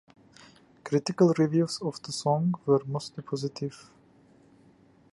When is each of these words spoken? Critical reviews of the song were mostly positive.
Critical 0.83 1.31
reviews 1.37 1.79
of 1.79 2.01
the 2.01 2.11
song 2.11 2.55
were 2.65 2.81
mostly 2.87 3.21
positive. 3.21 3.91